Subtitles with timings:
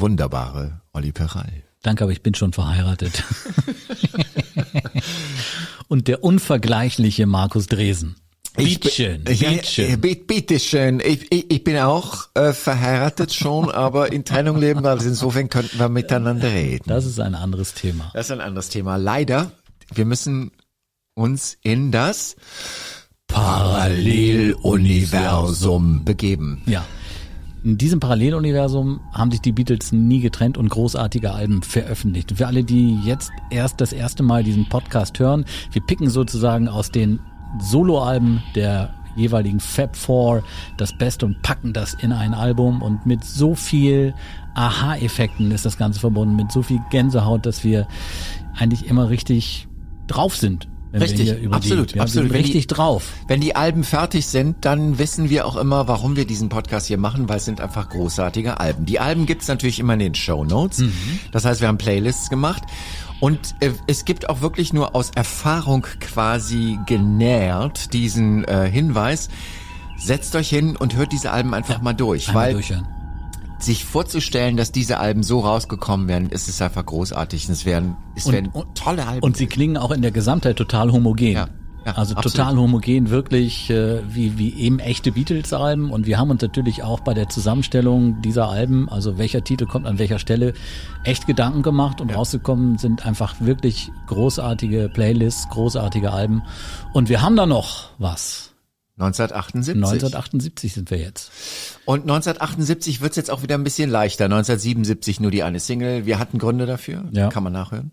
[0.00, 1.62] wunderbare Olli Peral.
[1.82, 3.24] Danke, aber ich bin schon verheiratet.
[5.88, 8.16] Und der unvergleichliche Markus Dresen.
[8.56, 10.00] Bietschön, bietschön.
[10.00, 11.00] Bitteschön.
[11.00, 15.78] Ich, ich, ich bin auch äh, verheiratet schon, aber in Trennung leben, also insofern könnten
[15.78, 16.84] wir miteinander reden.
[16.88, 18.10] Das ist ein anderes Thema.
[18.12, 18.96] Das ist ein anderes Thema.
[18.96, 19.52] Leider,
[19.94, 20.50] wir müssen
[21.14, 22.36] uns in das
[23.28, 26.62] Paralleluniversum begeben.
[26.66, 26.84] Ja.
[27.62, 32.32] In diesem Paralleluniversum haben sich die Beatles nie getrennt und großartige Alben veröffentlicht.
[32.38, 36.90] Für alle, die jetzt erst das erste Mal diesen Podcast hören, wir picken sozusagen aus
[36.90, 37.20] den
[37.58, 40.42] Soloalben der jeweiligen Fab Four
[40.78, 44.14] das Beste und packen das in ein Album und mit so viel
[44.54, 47.86] Aha-Effekten ist das Ganze verbunden, mit so viel Gänsehaut, dass wir
[48.56, 49.68] eigentlich immer richtig
[50.06, 52.30] drauf sind wenn richtig, absolut, die, absolut.
[52.30, 53.12] Sind richtig die, drauf.
[53.28, 56.98] Wenn die Alben fertig sind, dann wissen wir auch immer, warum wir diesen Podcast hier
[56.98, 58.86] machen, weil es sind einfach großartige Alben.
[58.86, 60.78] Die Alben gibt's natürlich immer in den Show Notes.
[60.78, 61.20] Mhm.
[61.30, 62.62] Das heißt, wir haben Playlists gemacht.
[63.20, 69.28] Und äh, es gibt auch wirklich nur aus Erfahrung quasi genährt diesen äh, Hinweis.
[69.96, 72.99] Setzt euch hin und hört diese Alben einfach ja, mal durch, weil durchhören
[73.62, 77.48] sich vorzustellen, dass diese Alben so rausgekommen wären, ist es einfach großartig.
[77.48, 79.22] Es wären, es und, wären und, tolle Alben.
[79.22, 81.32] Und sie klingen auch in der Gesamtheit total homogen.
[81.32, 81.48] Ja.
[81.86, 82.36] Ja, also absolut.
[82.36, 85.90] total homogen, wirklich äh, wie, wie eben echte Beatles-Alben.
[85.90, 89.86] Und wir haben uns natürlich auch bei der Zusammenstellung dieser Alben, also welcher Titel kommt
[89.86, 90.52] an welcher Stelle,
[91.04, 92.16] echt Gedanken gemacht und ja.
[92.16, 96.42] rausgekommen sind einfach wirklich großartige Playlists, großartige Alben.
[96.92, 98.49] Und wir haben da noch was.
[99.00, 99.74] 1978.
[99.74, 101.30] 1978 sind wir jetzt.
[101.84, 104.26] Und 1978 wird's jetzt auch wieder ein bisschen leichter.
[104.26, 106.06] 1977 nur die eine Single.
[106.06, 107.04] Wir hatten Gründe dafür.
[107.12, 107.28] Ja.
[107.28, 107.92] Kann man nachhören.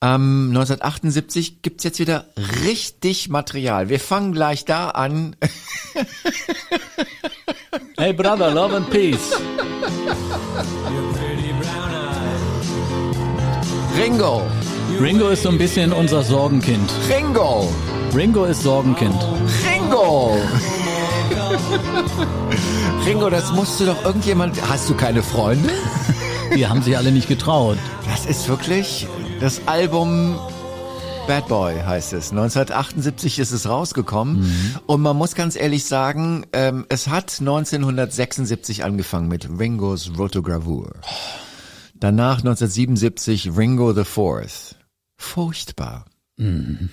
[0.00, 2.26] Ähm, 1978 gibt's jetzt wieder
[2.64, 3.88] richtig Material.
[3.88, 5.34] Wir fangen gleich da an.
[7.98, 9.32] hey brother, love and peace.
[13.98, 14.42] Ringo.
[15.00, 16.88] Ringo ist so ein bisschen unser Sorgenkind.
[17.08, 17.68] Ringo.
[18.14, 19.14] Ringo ist Sorgenkind.
[19.66, 20.36] Ringo!
[23.06, 24.60] Ringo, das musst du doch irgendjemand.
[24.68, 25.70] Hast du keine Freunde?
[26.56, 27.78] Die haben sich alle nicht getraut.
[28.06, 29.06] Das ist wirklich
[29.40, 30.38] das Album
[31.26, 32.30] Bad Boy heißt es.
[32.30, 34.40] 1978 ist es rausgekommen.
[34.40, 34.74] Mhm.
[34.86, 40.92] Und man muss ganz ehrlich sagen, ähm, es hat 1976 angefangen mit Ringos Rotogravur.
[41.94, 44.76] Danach 1977 Ringo the Fourth.
[45.16, 46.06] Furchtbar.
[46.38, 46.88] Mhm.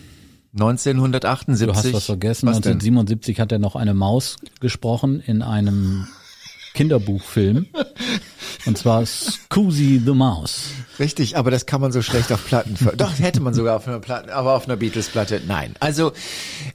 [0.55, 1.67] 1978.
[1.67, 2.47] Du hast was vergessen.
[2.47, 3.41] Was 1977 denn?
[3.41, 6.07] hat er noch eine Maus gesprochen in einem
[6.73, 7.67] Kinderbuchfilm.
[8.65, 10.71] Und zwar Scusi the Mouse.
[10.97, 12.75] Richtig, aber das kann man so schlecht auf Platten.
[12.97, 15.75] Doch, hätte man sogar auf einer Platte, aber auf einer Beatles-Platte, nein.
[15.79, 16.13] Also,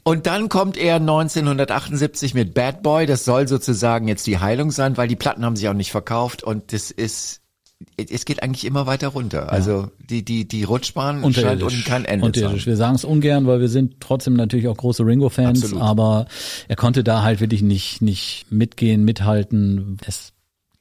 [0.04, 3.06] und dann kommt er 1978 mit Bad Boy.
[3.06, 6.42] Das soll sozusagen jetzt die Heilung sein, weil die Platten haben sich auch nicht verkauft
[6.42, 7.41] und das ist
[7.96, 9.42] es geht eigentlich immer weiter runter.
[9.42, 9.46] Ja.
[9.46, 12.66] Also die die die Rutschbahn scheint unten kein Ende Unterirdisch.
[12.66, 16.26] Wir sagen es ungern, weil wir sind trotzdem natürlich auch große Ringo-Fans, aber
[16.68, 19.98] er konnte da halt wirklich nicht nicht mitgehen, mithalten.
[20.06, 20.32] Es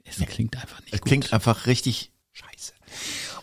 [0.03, 0.93] es klingt einfach nicht.
[0.93, 1.07] Es gut.
[1.07, 2.73] klingt einfach richtig scheiße.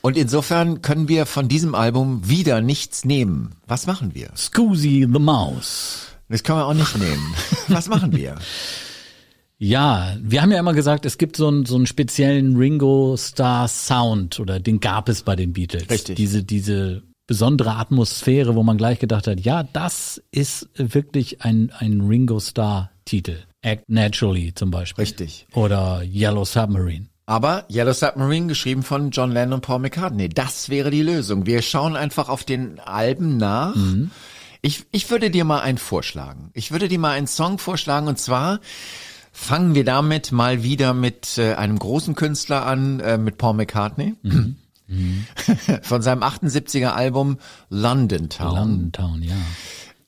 [0.03, 3.56] Und insofern können wir von diesem Album wieder nichts nehmen.
[3.67, 4.31] Was machen wir?
[4.37, 6.06] Scusi the Mouse.
[6.28, 7.34] Das können wir auch nicht nehmen.
[7.69, 8.37] Was machen wir?
[9.59, 13.69] Ja, wir haben ja immer gesagt, es gibt so einen, so einen speziellen Ringo Star
[13.69, 15.89] Sound oder den gab es bei den Beatles.
[15.89, 16.17] Richtig.
[16.17, 22.03] Diese, diese besondere Atmosphäre, wo man gleich gedacht hat, ja, das ist wirklich ein, ein
[22.03, 23.38] Ringo Star Titel.
[23.62, 25.03] Act Naturally zum Beispiel.
[25.03, 25.47] Richtig.
[25.55, 27.06] Oder Yellow Submarine.
[27.25, 30.29] Aber Yellow Submarine geschrieben von John Lennon und Paul McCartney.
[30.29, 31.47] Das wäre die Lösung.
[31.47, 33.75] Wir schauen einfach auf den Alben nach.
[33.75, 34.12] Mhm.
[34.62, 36.50] Ich, ich würde dir mal einen vorschlagen.
[36.53, 38.61] Ich würde dir mal einen Song vorschlagen und zwar
[39.38, 44.15] Fangen wir damit mal wieder mit äh, einem großen Künstler an, äh, mit Paul McCartney.
[44.23, 44.56] Mhm.
[44.88, 45.27] Mhm.
[45.83, 47.37] Von seinem 78er Album
[47.69, 48.55] London Town.
[48.56, 49.35] London Town, ja.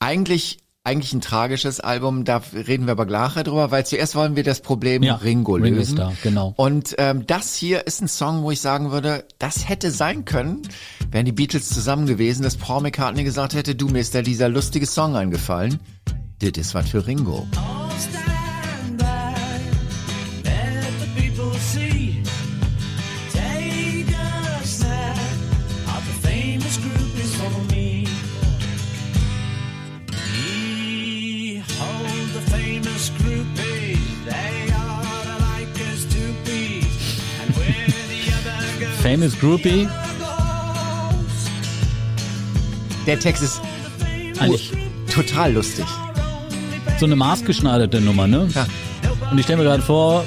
[0.00, 4.44] Eigentlich eigentlich ein tragisches Album, da reden wir aber gleich drüber, weil zuerst wollen wir
[4.44, 5.80] das Problem Ja, Ringo Ringo lösen.
[5.80, 6.54] ist da, genau.
[6.56, 10.62] Und ähm, das hier ist ein Song, wo ich sagen würde, das hätte sein können,
[11.10, 14.48] wären die Beatles zusammen gewesen, dass Paul McCartney gesagt hätte, du, mir ist da dieser
[14.48, 15.78] lustige Song eingefallen.
[16.38, 17.46] Das ist was für Ringo.
[17.52, 18.37] Stand
[39.08, 39.88] Famous Groupie,
[43.06, 43.58] Der Text ist
[44.38, 44.70] eigentlich
[45.10, 45.86] total lustig.
[47.00, 48.50] so eine maßgeschneiderte Nummer, ne?
[48.54, 48.66] Ja.
[49.30, 50.26] Und ich stelle mir gerade vor,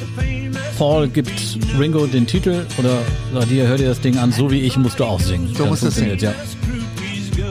[0.80, 2.98] Paul gibt Ringo den Titel oder
[3.31, 5.54] sagt hier, hör dir das Ding an, so wie ich musst du auch singen.
[5.54, 6.33] So musst du funktioniert, ja.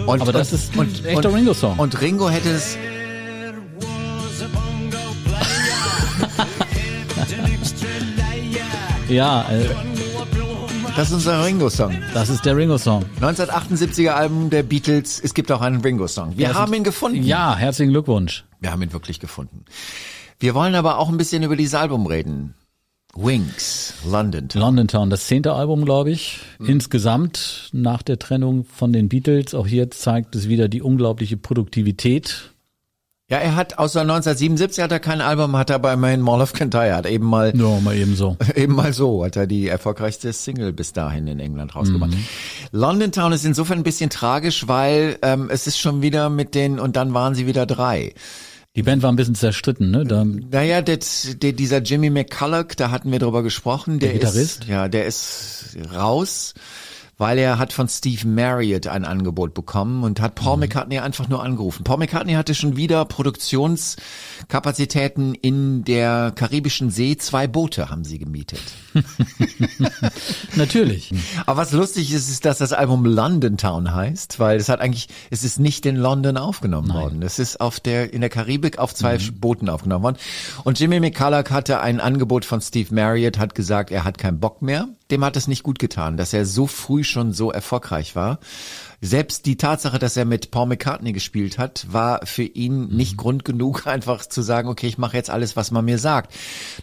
[0.07, 1.79] Und, Aber das und, ist ein und, echter Ringo-Song.
[1.79, 2.77] Und Ringo hätte es.
[9.09, 9.65] Ja, äh,
[11.01, 11.97] Das ist unser Ringo-Song.
[12.13, 13.07] das ist der Ringo-Song.
[13.23, 15.19] 1978er Album der Beatles.
[15.19, 16.37] Es gibt auch einen Ringo-Song.
[16.37, 17.23] Wir Ja, haben ihn gefunden.
[17.23, 18.45] Ja, herzlichen Glückwunsch.
[18.61, 19.65] Wir haben ihn wirklich gefunden.
[20.39, 22.53] Wir wollen aber auch ein bisschen über dieses Album reden.
[23.17, 24.51] Wings, London.
[24.51, 24.61] Town.
[24.61, 26.41] London Town, das zehnte Album, glaube ich.
[26.59, 26.69] Mhm.
[26.69, 29.55] Insgesamt nach der Trennung von den Beatles.
[29.55, 32.51] Auch hier zeigt es wieder die unglaubliche Produktivität.
[33.31, 36.53] Ja, er hat außer 1977 hat er kein Album, hat er bei Main Mall of
[36.53, 38.37] Kintyre, hat eben mal Ja, mal eben so.
[38.57, 42.11] Eben mal so hat er die erfolgreichste Single bis dahin in England rausgebracht.
[42.73, 46.81] London Town ist insofern ein bisschen tragisch, weil ähm, es ist schon wieder mit den
[46.81, 48.15] und dann waren sie wieder drei.
[48.77, 50.05] Die Band war ein bisschen zerstritten, ne?
[50.05, 54.61] Da, Naja, das, der, dieser Jimmy McCulloch, da hatten wir drüber gesprochen, der, Der Gitarrist?
[54.63, 56.55] ist ja, der ist raus,
[57.21, 61.45] weil er hat von Steve Marriott ein Angebot bekommen und hat Paul McCartney einfach nur
[61.45, 61.85] angerufen.
[61.85, 67.19] Paul McCartney hatte schon wieder Produktionskapazitäten in der karibischen See.
[67.19, 68.63] Zwei Boote haben sie gemietet.
[70.57, 71.13] natürlich.
[71.45, 75.09] Aber was lustig ist, ist, dass das Album London Town heißt, weil es hat eigentlich,
[75.29, 77.21] es ist nicht in London aufgenommen worden.
[77.21, 80.17] Es ist auf der, in der Karibik auf zwei Booten aufgenommen worden.
[80.65, 84.63] Und Jimmy McCulloch hatte ein Angebot von Steve Marriott, hat gesagt, er hat keinen Bock
[84.63, 84.89] mehr.
[85.11, 88.39] Dem hat es nicht gut getan, dass er so früh schon so erfolgreich war.
[89.01, 93.45] Selbst die Tatsache, dass er mit Paul McCartney gespielt hat, war für ihn nicht Grund
[93.45, 96.35] genug, einfach zu sagen, okay, ich mache jetzt alles, was man mir sagt.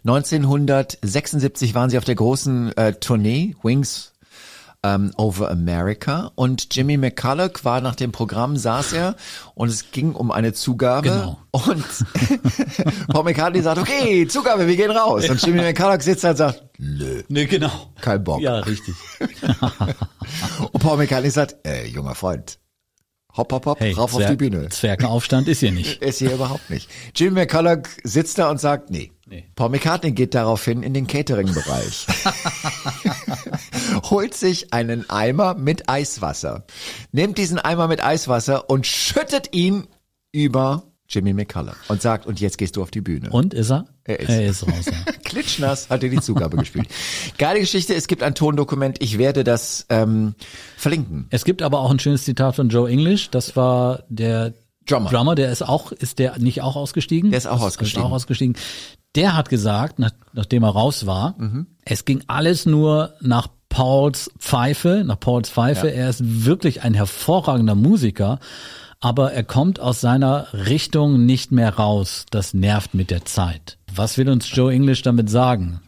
[0.03, 4.13] 1976 waren sie auf der großen äh, Tournee, Wings
[4.83, 9.15] ähm, Over America und Jimmy McCulloch war nach dem Programm, saß er
[9.55, 11.39] und es ging um eine Zugabe Genau.
[11.51, 11.83] und
[13.07, 16.63] Paul McCartney sagt, okay, Zugabe, wir gehen raus und Jimmy McCulloch sitzt da und sagt,
[16.77, 17.71] nö, Ne, genau.
[18.01, 18.41] kein Bock.
[18.41, 18.95] Ja, richtig.
[20.71, 22.59] Und Paul McCartney sagt, äh, junger Freund,
[23.37, 24.69] hopp, hopp, hopp, Hey, rauf auf Zwer- die Bühne.
[24.69, 26.01] Zwergenaufstand ist hier nicht.
[26.01, 26.89] Ist hier überhaupt nicht.
[27.15, 29.11] Jimmy McCulloch sitzt da und sagt, nee.
[29.29, 29.43] Nee.
[29.55, 32.07] Paul McCartney geht daraufhin in den Catering-Bereich.
[34.09, 36.65] Holt sich einen Eimer mit Eiswasser,
[37.11, 39.87] nimmt diesen Eimer mit Eiswasser und schüttet ihn
[40.31, 43.29] über Jimmy McCulloch und sagt, und jetzt gehst du auf die Bühne.
[43.29, 43.85] Und ist er?
[44.03, 44.29] Er ist.
[44.29, 44.85] Er ist raus.
[44.85, 45.11] Ja.
[45.23, 46.87] Klitschnass hat er die Zugabe gespielt.
[47.37, 50.35] Geile Geschichte, es gibt ein Tondokument, ich werde das ähm,
[50.77, 51.27] verlinken.
[51.29, 53.29] Es gibt aber auch ein schönes Zitat von Joe English.
[53.29, 54.53] Das war der
[54.85, 55.09] Drummer.
[55.09, 57.31] Drummer, der ist auch, ist der nicht auch ausgestiegen?
[57.31, 58.03] Der ist auch ausgestiegen.
[58.03, 58.55] Ist auch ausgestiegen.
[59.15, 61.67] Der hat gesagt, nach, nachdem er raus war, Mhm.
[61.85, 65.91] es ging alles nur nach Pauls Pfeife, nach Pauls Pfeife.
[65.91, 68.39] Er ist wirklich ein hervorragender Musiker,
[68.99, 72.25] aber er kommt aus seiner Richtung nicht mehr raus.
[72.31, 73.77] Das nervt mit der Zeit.
[73.93, 75.79] Was will uns Joe English damit sagen?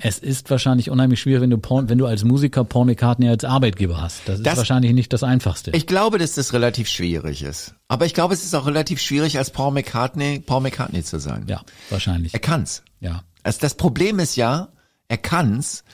[0.00, 3.44] Es ist wahrscheinlich unheimlich schwierig, wenn du, Paul, wenn du als Musiker Paul McCartney als
[3.44, 4.22] Arbeitgeber hast.
[4.26, 5.70] Das ist Das- wahrscheinlich nicht das Einfachste.
[5.70, 7.74] Ich glaube, dass das relativ schwierig ist.
[7.88, 11.44] Aber ich glaube, es ist auch relativ schwierig, als Paul McCartney, Paul McCartney zu sein.
[11.48, 12.34] ja, wahrscheinlich.
[12.34, 12.82] Er kann's.
[13.00, 13.22] Ja.
[13.44, 14.68] Also das Problem ist ja,
[15.08, 15.84] er kann's.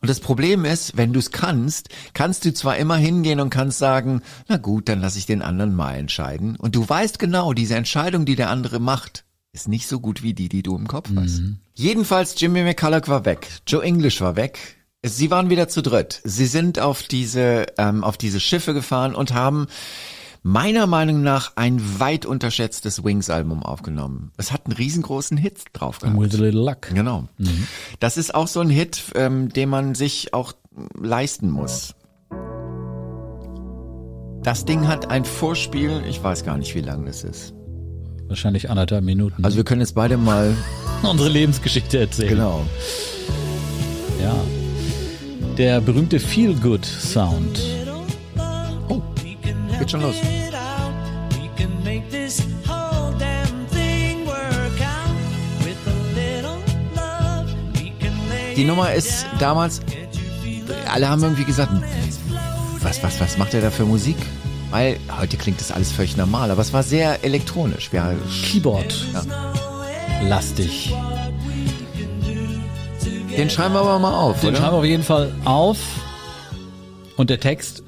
[0.00, 3.78] Und das Problem ist, wenn du es kannst, kannst du zwar immer hingehen und kannst
[3.78, 6.56] sagen, na gut, dann lass ich den anderen mal entscheiden.
[6.56, 10.32] Und du weißt genau, diese Entscheidung, die der andere macht, ist nicht so gut wie
[10.32, 11.42] die, die du im Kopf hast.
[11.74, 13.48] Jedenfalls, Jimmy McCulloch war weg.
[13.66, 14.76] Joe English war weg.
[15.02, 16.20] Sie waren wieder zu dritt.
[16.24, 19.66] Sie sind auf diese, ähm, auf diese Schiffe gefahren und haben
[20.42, 24.32] meiner Meinung nach ein weit unterschätztes Wings-Album aufgenommen.
[24.36, 26.18] Es hat einen riesengroßen Hit drauf gehabt.
[26.18, 26.88] With a little luck.
[26.94, 27.28] Genau.
[27.98, 30.52] Das ist auch so ein Hit, ähm, den man sich auch
[30.94, 31.94] leisten muss.
[34.42, 37.52] Das Ding hat ein Vorspiel, ich weiß gar nicht, wie lang das ist.
[38.28, 39.44] Wahrscheinlich anderthalb Minuten.
[39.44, 40.56] Also wir können jetzt beide mal,
[41.02, 42.30] unsere Lebensgeschichte erzählen.
[42.30, 42.64] genau.
[44.22, 44.34] Ja.
[45.58, 47.60] Der berühmte Feel Good Sound.
[49.80, 50.14] Geht schon los.
[58.56, 59.80] Die Nummer ist damals,
[60.92, 61.72] alle haben irgendwie gesagt,
[62.82, 64.18] was, was, was macht er da für Musik?
[64.70, 67.88] Weil heute klingt das alles völlig normal, aber es war sehr elektronisch.
[67.90, 68.12] Ja,
[68.44, 68.94] Keyboard.
[69.14, 69.22] Ja.
[70.28, 70.94] Lastig.
[73.34, 74.40] Den schreiben wir aber mal auf.
[74.40, 74.58] Den oder?
[74.58, 75.78] schreiben wir auf jeden Fall auf.
[77.16, 77.82] Und der Text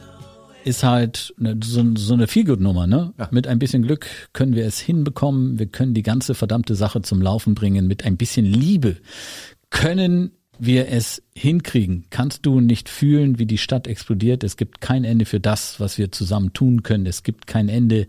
[0.64, 3.12] ist halt ne, so, so eine Feelgood-Nummer, ne?
[3.18, 3.28] Ja.
[3.30, 5.58] Mit ein bisschen Glück können wir es hinbekommen.
[5.58, 7.86] Wir können die ganze verdammte Sache zum Laufen bringen.
[7.86, 8.96] Mit ein bisschen Liebe
[9.70, 10.32] können
[10.64, 12.04] wir es hinkriegen.
[12.10, 14.44] Kannst du nicht fühlen, wie die Stadt explodiert?
[14.44, 17.06] Es gibt kein Ende für das, was wir zusammen tun können.
[17.06, 18.06] Es gibt kein Ende.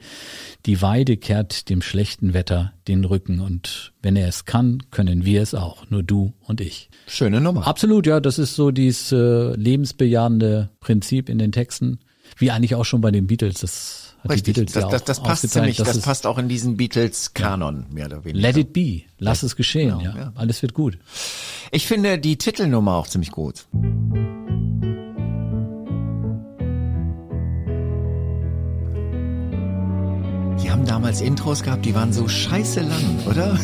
[0.65, 3.39] Die Weide kehrt dem schlechten Wetter den Rücken.
[3.39, 5.89] Und wenn er es kann, können wir es auch.
[5.89, 6.89] Nur du und ich.
[7.07, 7.65] Schöne Nummer.
[7.65, 11.99] Absolut, ja, das ist so dieses äh, lebensbejahende Prinzip in den Texten,
[12.37, 13.59] wie eigentlich auch schon bei den Beatles.
[13.59, 16.25] Das hat Richtig, die Beatles das, ja auch das, das passt ziemlich, das es- passt
[16.25, 18.41] auch in diesen Beatles-Kanon, mehr oder weniger.
[18.47, 20.15] Let it be, lass es geschehen, Genau, ja.
[20.15, 20.31] ja.
[20.35, 20.97] alles wird gut.
[21.71, 23.65] Ich finde die Titelnummer auch ziemlich gut.
[30.61, 33.59] Die haben damals Intros gehabt, die waren so scheiße lang, oder?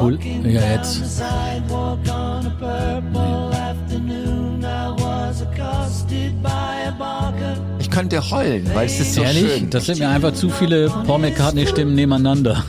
[0.00, 0.18] Cool.
[0.44, 1.02] Ja, jetzt.
[7.80, 9.70] Ich könnte heulen, weil es ist so Ehrlich, schön.
[9.70, 12.64] das sind mir einfach zu viele Paul McCartney-Stimmen nebeneinander.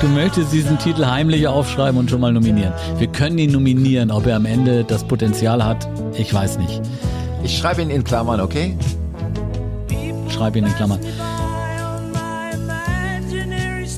[0.00, 2.72] Du möchtest diesen Titel heimlich aufschreiben und schon mal nominieren.
[2.98, 6.82] Wir können ihn nominieren, ob er am Ende das Potenzial hat, ich weiß nicht.
[7.44, 8.76] Ich schreibe ihn in Klammern, okay?
[10.30, 11.00] Schreib ihn in Klammern.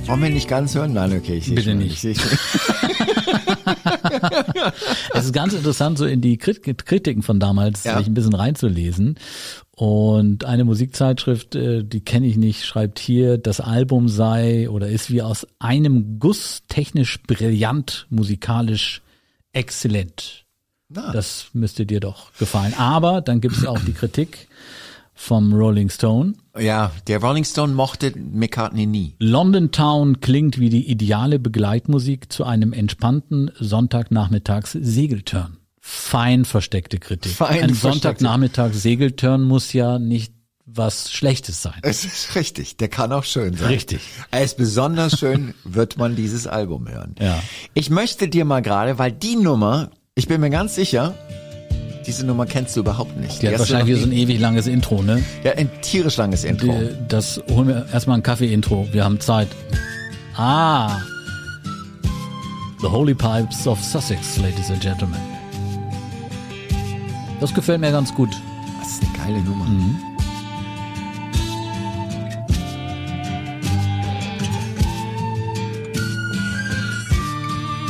[0.07, 0.93] Wollen wir nicht ganz hören?
[0.93, 1.37] Nein, okay.
[1.39, 2.05] Ich Bitte schon, nicht.
[2.05, 2.19] Ich.
[5.15, 7.99] Es ist ganz interessant, so in die Krit- Kritiken von damals Ja.
[7.99, 9.17] sich ein bisschen reinzulesen.
[9.77, 15.11] Und eine Musikzeitschrift, äh, die kenne ich nicht, schreibt hier, das Album sei oder ist
[15.11, 19.03] wie aus einem Guss technisch brillant, musikalisch
[19.53, 20.46] exzellent.
[20.89, 22.75] Na, Das müsste dir doch gefallen.
[22.75, 24.49] Aber dann gibt es auch die Kritik
[25.15, 26.35] vom Rolling Stone.
[26.59, 29.15] ja, der Rolling Stone mochte McCartney nie.
[29.19, 35.57] London Town klingt wie die ideale Begleitmusik zu einem entspannten Sonntagnachmittags Segeltörn.
[35.81, 37.33] Fein versteckte Kritik.
[37.33, 37.81] Fein Ein versteckte.
[37.81, 40.35] Sonntagnachmittags Segeltörn muss ja nicht
[40.67, 41.79] was Schlechtes sein.
[41.83, 43.69] Es ist richtig, der kann auch schön sein.
[43.69, 44.01] Richtig.
[44.33, 47.15] Ist besonders schön, wird man dieses Album hören.
[47.21, 47.41] Ja.
[47.73, 51.15] Ich möchte dir mal gerade, weil die Nummer, ich bin mir ganz sicher,
[52.07, 53.43] diese Nummer kennst du überhaupt nicht.
[53.43, 55.23] Die hat hast du wahrscheinlich wieder so ein ewig langes Intro, ne?
[55.45, 56.73] Ja, ein tierisch langes Intro.
[56.73, 58.89] Die, das holen wir erstmal ein Kaffee-Intro.
[58.93, 59.49] Wir haben Zeit.
[60.35, 61.01] Ah.
[62.81, 65.21] The Holy Pipes of Sussex, ladies and gentlemen.
[67.41, 68.31] Das gefällt mir ganz gut.
[68.81, 69.67] Das ist eine geile Nummer.
[69.67, 70.16] Mhm.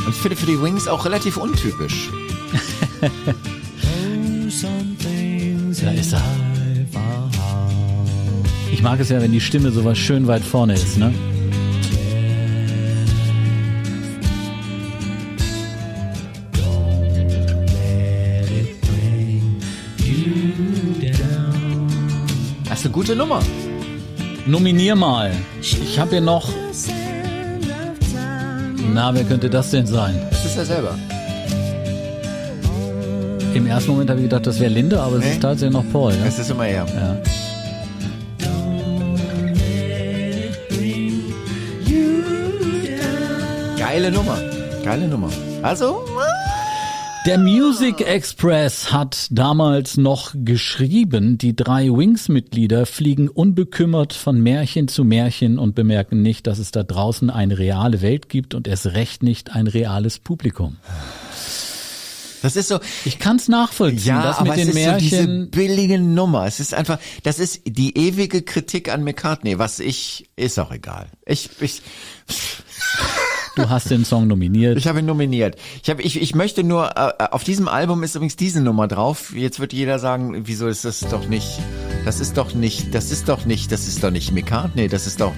[0.07, 2.09] Und ich finde für die Wings auch relativ untypisch.
[5.81, 6.23] Da ist er.
[8.71, 11.13] Ich mag es ja, wenn die Stimme sowas schön weit vorne ist, ne?
[22.69, 23.41] Das ist eine gute Nummer.
[24.45, 25.33] Nominier mal.
[25.61, 26.49] Ich habe hier noch.
[28.97, 30.19] Na, wer könnte das denn sein?
[30.31, 30.95] Das ist er selber.
[33.53, 35.31] Im ersten Moment habe ich gedacht, das wäre Linda, aber es Nee.
[35.33, 36.13] ist tatsächlich noch Paul.
[36.13, 36.25] Ja?
[36.25, 36.83] Es ist immer er.
[36.87, 37.15] Ja.
[43.77, 44.37] Geile Nummer.
[44.83, 45.29] Geile Nummer.
[45.61, 46.03] Also,
[47.27, 55.03] Der Music Express hat damals noch geschrieben, die drei Wings-Mitglieder fliegen unbekümmert von Märchen zu
[55.03, 59.23] Märchen und bemerken nicht, dass es da draußen eine reale Welt gibt und erst recht
[59.23, 60.77] nicht ein reales Publikum.
[62.41, 65.15] das ist so, Ich kann's nachvollziehen, Ja, das aber mit es den ist so diese
[65.27, 65.49] Märchen.
[65.51, 66.45] billige Nummer.
[66.45, 71.07] Es ist einfach, das ist die ewige Kritik an McCartney, was ich, ist auch egal.
[71.25, 71.81] Ich, ich,
[73.57, 74.77] du hast den Song nominiert.
[74.77, 75.55] ich habe ihn nominiert.
[75.83, 79.33] Ich habe, ich, ich möchte nur, äh, auf diesem Album ist übrigens diese Nummer drauf.
[79.35, 81.59] Jetzt wird jeder sagen, wieso ist das doch nicht,
[82.05, 85.19] das ist doch nicht, das ist doch nicht, das ist doch nicht McCartney, das ist
[85.21, 85.33] doch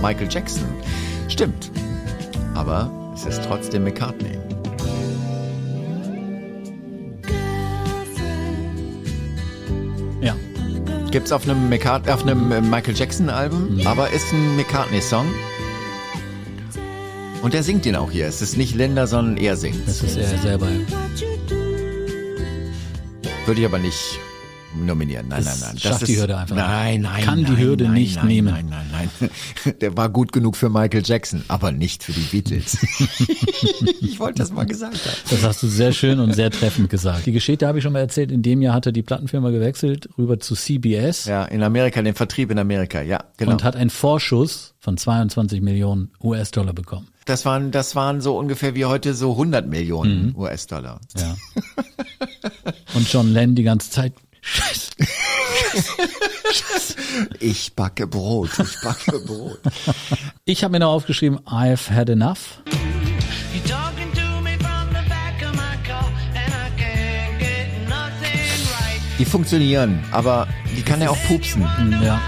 [0.00, 0.64] Michael Jackson.
[1.28, 1.70] Stimmt.
[2.54, 4.38] Aber es ist trotzdem McCartney.
[10.20, 10.36] Ja.
[11.10, 15.26] Gibt's auf einem, McCart auf einem äh, Michael Jackson Album, aber ist ein McCartney Song.
[17.44, 18.26] Und er singt ihn auch hier.
[18.26, 19.86] Es ist nicht Linda, sondern er singt.
[19.86, 20.66] Das ist er selber.
[23.44, 24.18] Würde ich aber nicht
[24.74, 25.28] nominieren.
[25.28, 25.78] Nein, nein, nein.
[25.78, 26.56] schafft die Hürde einfach.
[26.56, 27.22] Nein, nein.
[27.22, 28.50] Kann die nein, Hürde nein, nicht nein, nehmen.
[28.50, 29.10] Nein, nein,
[29.62, 29.74] nein.
[29.82, 32.78] Der war gut genug für Michael Jackson, aber nicht für die Beatles.
[34.00, 35.16] ich wollte das mal gesagt haben.
[35.28, 37.26] Das hast du sehr schön und sehr treffend gesagt.
[37.26, 38.32] Die Geschichte habe ich schon mal erzählt.
[38.32, 42.14] In dem Jahr hat er die Plattenfirma gewechselt rüber zu CBS Ja, in Amerika, den
[42.14, 43.52] Vertrieb in Amerika, ja, genau.
[43.52, 47.08] und hat einen Vorschuss von 22 Millionen US-Dollar bekommen.
[47.24, 51.00] Das waren, das waren so ungefähr wie heute so 100 Millionen US-Dollar.
[51.16, 51.36] Ja.
[52.94, 54.12] Und John Lennon die ganze Zeit,
[54.42, 54.90] Scheiße.
[57.40, 59.60] Ich backe Brot, ich backe Brot.
[60.44, 62.62] Ich habe mir noch aufgeschrieben, I've had enough.
[69.18, 71.62] Die funktionieren, aber die kann er auch pupsen.
[72.02, 72.20] Ja.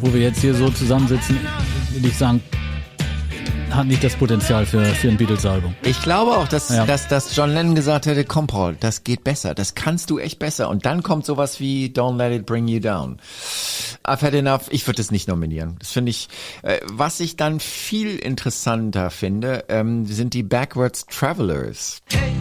[0.00, 1.38] Wo wir jetzt hier so zusammensitzen,
[1.92, 2.42] will ich sagen,
[3.70, 5.74] hat nicht das Potenzial für, für ein Beatles-Album.
[5.84, 6.86] Ich glaube auch, dass, Ja.
[6.86, 10.38] dass, dass John Lennon gesagt hätte, komm Paul, das geht besser, das kannst du echt
[10.40, 10.68] besser.
[10.68, 13.18] Und dann kommt sowas wie Don't Let It Bring You Down.
[14.04, 15.76] I've had enough, ich würde es nicht nominieren.
[15.78, 16.28] Das finde ich,
[16.62, 22.00] äh, was ich dann viel interessanter finde, ähm, sind die Backwards Travelers.
[22.10, 22.32] Hey,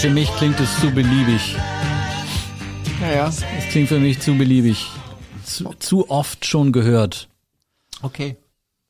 [0.00, 1.56] für mich klingt es zu beliebig.
[3.00, 4.86] Naja, Es klingt für mich zu beliebig.
[5.44, 7.28] Zu, zu oft schon gehört.
[8.02, 8.36] okay.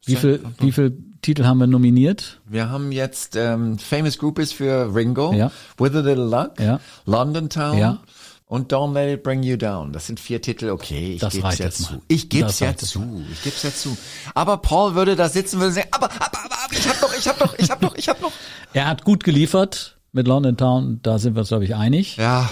[0.07, 2.41] Wie viel, wie viel Titel haben wir nominiert?
[2.47, 5.51] Wir haben jetzt ähm, Famous Groupies für Ringo, Ja.
[5.77, 6.81] With a Little Luck, Ja.
[7.05, 7.99] London Town Ja.
[8.47, 9.93] und Don't Let It Bring You Down.
[9.93, 10.71] Das sind vier Titel.
[10.71, 12.01] Okay, ich Das geb's reicht ja jetzt zu.
[12.09, 13.23] Ich geb's reicht jetzt zu.
[13.31, 13.99] Ich geb's ja zu.
[14.35, 17.29] Aber Paul würde da sitzen würde sagen, aber, aber, aber, aber ich hab doch, ich
[17.29, 18.33] hab doch, ich hab doch, ich hab noch.
[18.73, 22.17] Er hat gut geliefert mit London Town, da sind wir uns, glaube ich, einig.
[22.17, 22.51] Ja,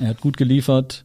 [0.00, 1.04] Er hat gut geliefert.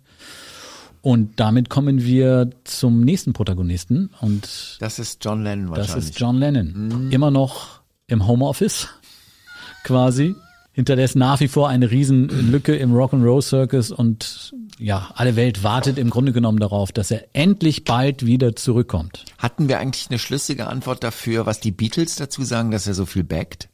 [1.01, 4.09] Und damit kommen wir zum nächsten Protagonisten.
[4.19, 6.09] Und das ist John Lennon das wahrscheinlich.
[6.09, 7.09] ist John Lennon.
[7.11, 8.89] Immer noch im Homeoffice,
[9.83, 10.35] quasi.
[10.73, 16.09] Hinterlässt nach wie vor eine Riesenlücke im Rock'n'Roll Circus und ja, alle Welt wartet im
[16.09, 19.25] Grunde genommen darauf, dass er endlich bald wieder zurückkommt.
[19.37, 23.05] Hatten wir eigentlich eine schlüssige Antwort dafür, was die Beatles dazu sagen, dass er so
[23.05, 23.67] viel backt?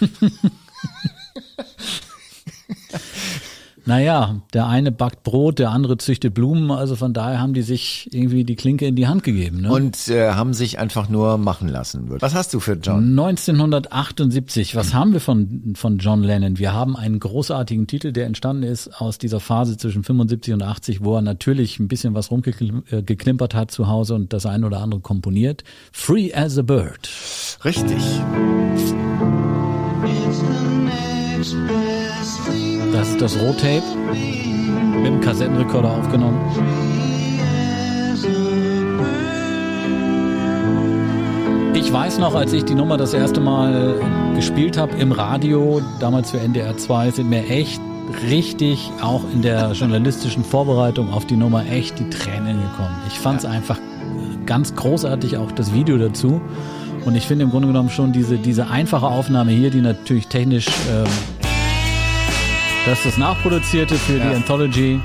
[3.88, 8.06] Naja, der eine backt Brot, der andere züchtet Blumen, also von daher haben die sich
[8.12, 9.62] irgendwie die Klinke in die Hand gegeben.
[9.62, 9.72] Ne?
[9.72, 12.04] Und äh, haben sich einfach nur machen lassen.
[12.20, 13.18] Was hast du für John?
[13.18, 16.58] 1978, was haben wir von, von John Lennon?
[16.58, 21.02] Wir haben einen großartigen Titel, der entstanden ist aus dieser Phase zwischen 75 und 80,
[21.02, 25.00] wo er natürlich ein bisschen was rumgeklimpert hat zu Hause und das ein oder andere
[25.00, 25.64] komponiert.
[25.92, 27.08] Free as a Bird.
[27.64, 28.02] Richtig.
[31.38, 31.87] Das ist
[33.18, 33.82] das Rohtape
[34.96, 36.38] mit dem Kassettenrekorder aufgenommen.
[41.74, 44.00] Ich weiß noch, als ich die Nummer das erste Mal
[44.34, 47.80] gespielt habe im Radio, damals für NDR 2, sind mir echt
[48.30, 52.96] richtig auch in der journalistischen Vorbereitung auf die Nummer echt die Tränen gekommen.
[53.08, 53.78] Ich fand es einfach
[54.46, 56.40] ganz großartig, auch das Video dazu.
[57.04, 60.66] Und ich finde im Grunde genommen schon diese, diese einfache Aufnahme hier, die natürlich technisch,
[60.92, 61.06] ähm,
[62.86, 64.30] das ist das Nachproduzierte für Ja.
[64.30, 65.00] die Anthology,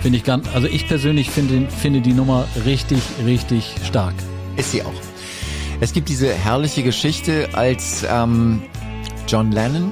[0.00, 4.14] finde ich ganz, also ich persönlich finde, finde die Nummer richtig, richtig stark.
[4.56, 4.92] Ist sie auch.
[5.80, 8.62] Es gibt diese herrliche Geschichte, als ähm,
[9.26, 9.90] John Lennon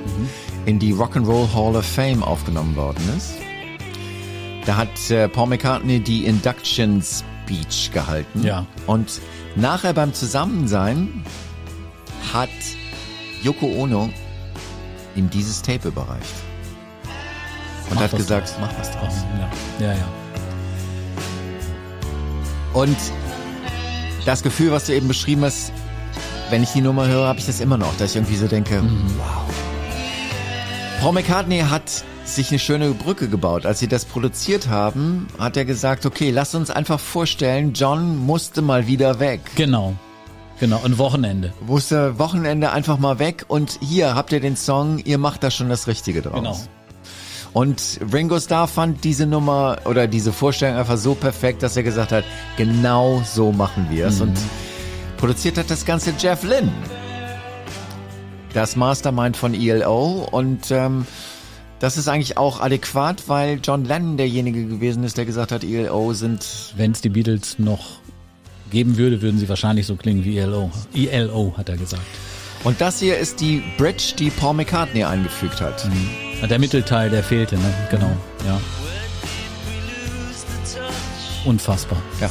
[0.67, 3.33] in die Rock'n'Roll Hall of Fame aufgenommen worden ist.
[4.67, 8.45] Da hat äh, Paul McCartney die Induction Speech gehalten.
[8.45, 8.67] Ja.
[8.87, 9.21] Und
[9.57, 11.25] nachher beim Zusammensein
[12.33, 12.51] hat
[13.43, 14.11] Yoko Ono
[15.17, 16.35] ihm dieses Tape überreicht.
[17.91, 19.15] Und Mach hat gesagt, mach was draus.
[19.81, 19.93] Ja, ja.
[19.95, 20.05] ja.
[22.73, 22.97] Und
[24.25, 25.73] das Gefühl, was du eben beschrieben hast,
[26.51, 28.83] wenn ich die Nummer höre, habe ich das immer noch, dass ich irgendwie so denke,
[29.17, 29.55] wow.
[31.01, 33.67] Paul McCartney hat sich eine schöne Brücke gebaut.
[33.67, 38.63] Als sie das produziert haben, hat er gesagt, okay, lass uns einfach vorstellen, John musste
[38.63, 39.41] mal wieder weg.
[39.57, 39.95] Genau.
[40.61, 41.55] Genau, ein Wochenende.
[41.67, 45.71] Musste Wochenende einfach mal weg und hier habt ihr den Song, ihr macht da schon
[45.71, 46.35] das Richtige draus.
[46.35, 46.57] Genau.
[47.53, 52.13] Und Ringo Starr fand diese Nummer oder diese Vorstellung einfach so perfekt, dass er gesagt
[52.13, 52.25] hat,
[52.57, 54.21] genau so machen wir es.
[54.21, 54.39] Und
[55.17, 56.73] produziert hat das Ganze Jeff Lynne.
[58.55, 60.29] Das Mastermind von ELO.
[60.31, 61.07] Und ähm,
[61.81, 66.13] das ist eigentlich auch adäquat, weil John Lennon derjenige gewesen ist, der gesagt hat, ELO
[66.13, 67.99] sind Wenn es die Beatles noch
[68.71, 70.71] geben würde, würden sie wahrscheinlich so klingen wie ELO.
[70.95, 72.03] ELO, hat er gesagt.
[72.63, 75.85] Und das hier ist die Bridge, die Paul McCartney eingefügt hat.
[75.85, 77.75] Ja, Der Mittelteil, der fehlte, ne?
[77.91, 78.11] Genau,
[78.47, 78.61] ja.
[81.45, 82.01] Unfassbar.
[82.21, 82.29] Ja.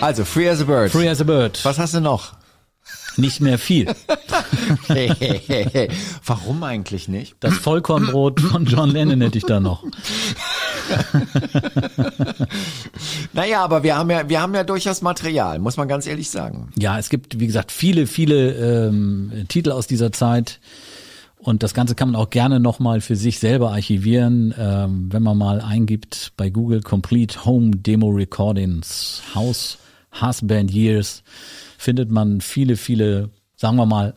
[0.00, 0.90] Also, Free as a Bird.
[0.90, 1.64] Free as a Bird.
[1.64, 2.32] Was hast du noch?
[3.16, 3.86] Nicht mehr viel.
[4.86, 5.88] Hey, hey, hey.
[6.24, 7.36] Warum eigentlich nicht?
[7.40, 9.84] Das Vollkornbrot von John Lennon hätte ich da noch.
[13.32, 16.70] Naja, aber wir haben ja, wir haben ja durchaus Material, muss man ganz ehrlich sagen.
[16.78, 18.52] Ja, es gibt, wie gesagt, viele, viele
[18.88, 20.60] ähm, Titel aus dieser Zeit.
[21.38, 25.36] Und das Ganze kann man auch gerne nochmal für sich selber archivieren, ähm, wenn man
[25.36, 29.78] mal eingibt bei Google Complete Home Demo Recordings, House
[30.20, 31.22] Husband Years,
[31.78, 34.14] findet man viele, viele, sagen wir mal,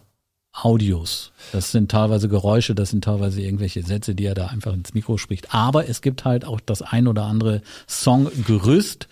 [0.55, 1.34] Audios.
[1.51, 5.17] Das sind teilweise Geräusche, das sind teilweise irgendwelche Sätze, die er da einfach ins Mikro
[5.17, 5.53] spricht.
[5.53, 9.10] Aber es gibt halt auch das ein oder andere Songgerüst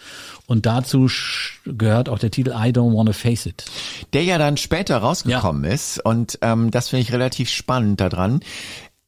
[0.47, 1.09] und dazu
[1.65, 3.65] gehört auch der Titel I Don't Wanna Face It.
[4.13, 8.39] Der ja dann später rausgekommen ist und ähm, das finde ich relativ spannend daran.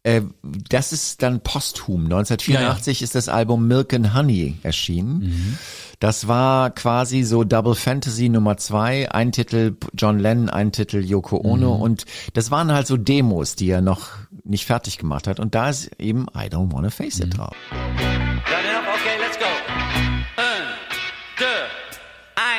[0.06, 2.04] Äh, das ist dann posthum.
[2.06, 5.58] 1984 ist das Album Milk and Honey erschienen.
[6.00, 11.38] Das war quasi so Double Fantasy Nummer zwei, ein Titel John Lennon, ein Titel Yoko
[11.44, 14.10] Ono und das waren halt so Demos, die er noch
[14.44, 17.56] nicht fertig gemacht hat und da ist eben I Don't Wanna Face It drauf.
[17.72, 18.86] Done enough?
[18.94, 19.15] Okay,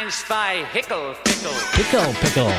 [0.06, 1.50] eins, zwei, hickel, fickel.
[1.72, 2.52] Pickle, Pickle.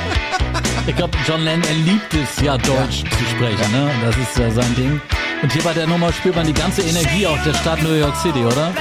[0.86, 3.90] Ich glaube, John Lennon, er liebt es ja, Deutsch zu sprechen, ne?
[4.04, 5.02] Das ist ja sein Ding.
[5.42, 8.16] Und hier bei der Nummer spürt man die ganze Energie auch der Stadt New York
[8.18, 8.74] City, oder?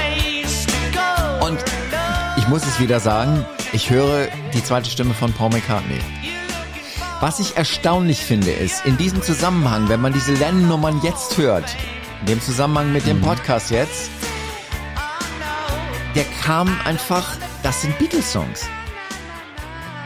[1.41, 1.59] Und
[2.37, 5.99] ich muss es wieder sagen, ich höre die zweite Stimme von Paul McCartney.
[7.21, 11.75] Was ich erstaunlich finde, ist, in diesem Zusammenhang, wenn man diese Lennon-Nummern jetzt hört,
[12.21, 14.09] in dem Zusammenhang mit dem Podcast jetzt,
[16.15, 18.67] der kam einfach, das sind Beatles-Songs.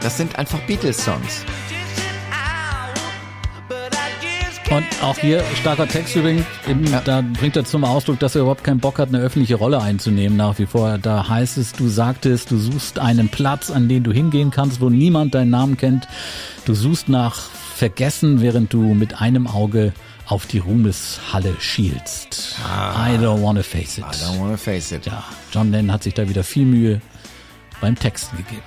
[0.00, 1.44] Das sind einfach Beatles-Songs.
[4.70, 8.64] Und auch hier starker Text übrigens, eben, da bringt er zum Ausdruck, dass er überhaupt
[8.64, 10.96] keinen Bock hat, eine öffentliche Rolle einzunehmen nach wie vor.
[10.96, 14.88] Da heißt es, du sagtest, du suchst einen Platz, an den du hingehen kannst, wo
[14.88, 16.08] niemand deinen Namen kennt.
[16.64, 19.92] Du suchst nach Vergessen, während du mit einem Auge
[20.26, 22.56] auf die Ruhmeshalle schielst.
[22.64, 24.04] I don't wanna face it.
[24.04, 25.04] I don't wanna face it.
[25.04, 27.02] Ja, John Lennon hat sich da wieder viel Mühe
[27.82, 28.62] beim Texten gegeben.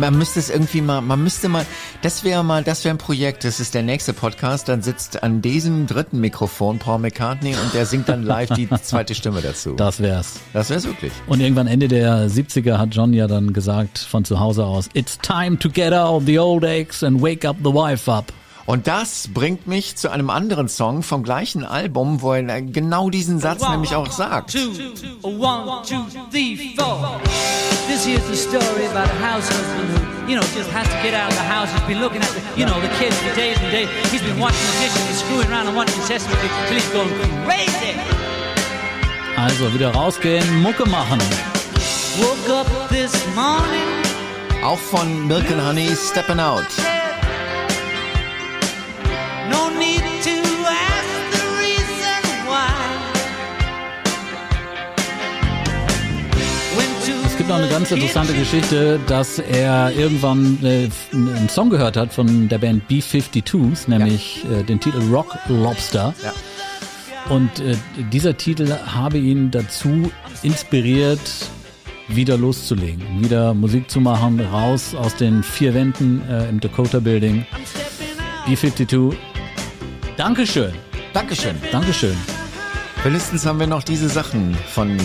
[0.00, 1.64] Man müsste es irgendwie mal, man müsste mal,
[2.02, 5.40] das wäre mal, das wäre ein Projekt, das ist der nächste Podcast, dann sitzt an
[5.40, 9.74] diesem dritten Mikrofon Paul McCartney und der singt dann live die zweite Stimme dazu.
[9.74, 10.40] Das wär's.
[10.52, 11.12] Das wär's wirklich.
[11.26, 15.18] Und irgendwann Ende der 70er hat John ja dann gesagt von zu Hause aus, It's
[15.18, 18.32] time to get out the old aches and wake up the wife up.
[18.66, 23.38] Und das bringt mich zu einem anderen Song vom gleichen Album, wo er genau diesen
[23.38, 24.52] Satz nämlich auch sagt.
[24.52, 24.70] Two,
[25.22, 27.20] one, two, three, four.
[27.86, 31.12] This here's the story about a house husband who, you know, just has to get
[31.12, 31.68] out of the house.
[31.70, 33.88] He's been looking at the, you know, the kids for days and days.
[34.10, 37.12] He's been watching the dishes and screwing around and watching Sesame Street till he's going
[37.44, 37.92] crazy.
[39.36, 41.20] Also wieder rausgehen, Mucke machen.
[42.16, 44.02] Woke up this morning.
[44.64, 46.93] Auch von Milk and Honey, Steppin' Out.
[57.44, 62.48] Gibt noch eine ganz interessante Geschichte, dass er irgendwann äh, einen Song gehört hat von
[62.48, 66.14] der Band B-52s, nämlich äh, den Titel Rock Lobster.
[66.22, 66.32] Ja.
[67.28, 67.76] Und äh,
[68.10, 70.10] dieser Titel habe ihn dazu
[70.42, 71.20] inspiriert,
[72.08, 77.44] wieder loszulegen, wieder Musik zu machen, raus aus den vier Wänden äh, im Dakota Building.
[78.46, 79.14] B-52.
[80.16, 80.72] Dankeschön,
[81.12, 81.56] Dankeschön.
[81.70, 82.16] Dankeschön.
[83.02, 84.96] Wenigstens haben wir noch diese Sachen von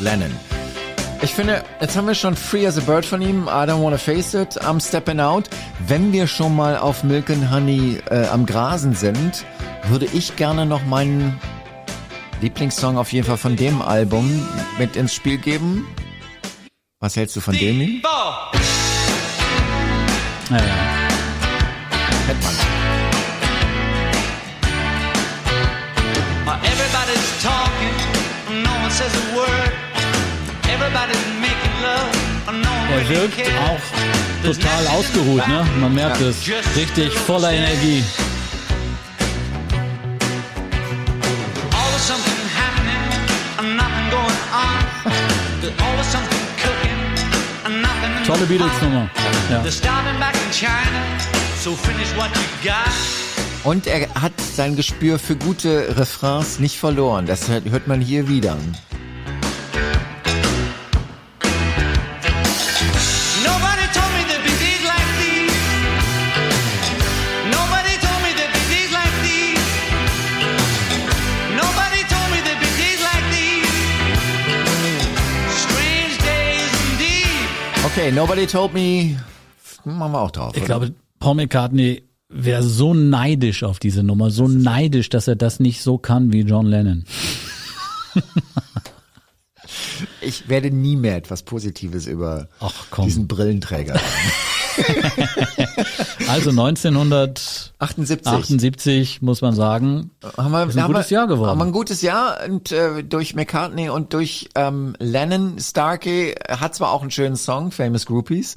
[0.00, 0.30] Lennon.
[1.22, 3.98] Ich finde, jetzt haben wir schon Free as a Bird von ihm, I Don't Wanna
[3.98, 5.50] Face It, I'm Steppin' Out.
[5.86, 9.44] Wenn wir schon mal auf Milk and Honey äh, am Grasen sind,
[9.88, 11.38] würde ich gerne noch meinen
[12.40, 14.46] Lieblingssong auf jeden Fall von dem Album
[14.78, 15.86] mit ins Spiel geben.
[17.00, 17.78] Was hältst du von dem?
[17.78, 18.00] Lee?
[18.02, 18.50] four.
[20.48, 20.74] Ja, ja.
[22.26, 22.69] Kennt man.
[32.92, 35.66] Er wirkt auch total ausgeruht, ne?
[35.80, 36.36] Man merkt es.
[36.76, 38.04] Richtig voller Energie.
[48.26, 49.10] Tolle Beatles-Nummer.
[49.50, 49.62] Ja.
[53.64, 57.26] Und er hat sein Gespür für gute Refrains nicht verloren.
[57.26, 58.56] Das hört man hier wieder.
[78.00, 79.20] Okay, Nobody Told Me.
[79.84, 80.52] Machen wir auch drauf.
[80.54, 80.66] Ich oder?
[80.66, 85.82] glaube, Paul McCartney wäre so neidisch auf diese Nummer, so neidisch, dass er das nicht
[85.82, 87.04] so kann wie John Lennon.
[90.22, 94.06] ich werde nie mehr etwas Positives über Ach, diesen Brillenträger sagen.
[96.28, 99.22] Also 1978 78.
[99.22, 101.50] muss man sagen, haben wir, Ist ein haben gutes wir, Jahr geworden.
[101.50, 106.74] Haben wir ein gutes Jahr und äh, durch McCartney und durch ähm, Lennon, Starkey hat
[106.76, 108.56] zwar auch einen schönen Song, Famous Groupies.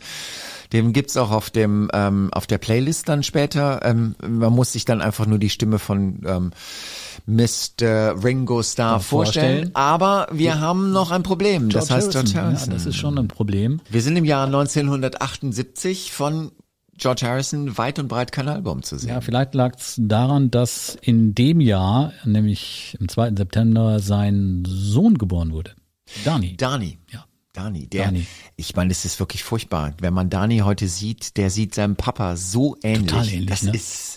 [0.72, 3.82] Den gibt's auch auf dem ähm, auf der Playlist dann später.
[3.84, 6.52] Ähm, man muss sich dann einfach nur die Stimme von ähm,
[7.26, 8.24] Mr.
[8.24, 9.72] Ringo Starr vorstellen.
[9.72, 9.76] vorstellen.
[9.76, 11.70] Aber wir haben noch ein Problem.
[11.70, 12.70] das heißt George Harrison.
[12.70, 13.82] Ja, das ist schon ein Problem.
[13.90, 16.52] wir sind im Jahr 1978 von
[16.98, 19.10] George Harrison weit und breit kein Album zu sehen.
[19.10, 23.34] Ja, vielleicht lag es daran, dass in dem Jahr, nämlich im 2.
[23.36, 25.72] September, sein Sohn geboren wurde.
[26.24, 26.56] Dani.
[26.56, 27.00] Dani.
[27.12, 27.26] Ja.
[27.54, 28.26] Dani, der, Dani.
[28.56, 29.94] ich meine, es ist wirklich furchtbar.
[30.00, 33.12] Wenn man Dani heute sieht, der sieht seinem Papa so ähnlich.
[33.12, 33.76] Total ähnlich, das ne?
[33.76, 34.13] ist,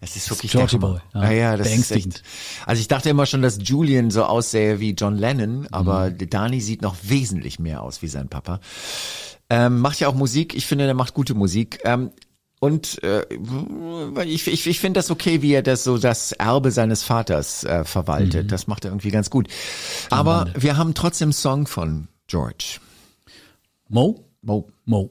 [0.00, 0.78] es ist wirklich Georgie.
[0.78, 1.24] Boy, ja.
[1.24, 2.16] Ja, ja, das Beängstigend.
[2.16, 6.10] Ist echt, also ich dachte immer schon, dass Julian so aussähe wie John Lennon, aber
[6.10, 6.30] Mhm.
[6.30, 8.60] Dani sieht noch wesentlich mehr aus wie sein Papa.
[9.48, 10.54] Ähm, macht ja auch Musik.
[10.54, 11.80] Ich finde, der macht gute Musik.
[11.84, 12.10] Ähm,
[12.58, 13.22] und äh,
[14.24, 17.84] ich, ich, ich finde das okay, wie er das so das Erbe seines Vaters äh,
[17.84, 18.44] verwaltet.
[18.44, 18.48] Mhm.
[18.48, 19.48] Das macht er irgendwie ganz gut.
[20.10, 22.78] Aber wir haben trotzdem Song von George.
[23.88, 24.24] Mo?
[24.42, 24.68] Mo.
[24.84, 25.10] Mo.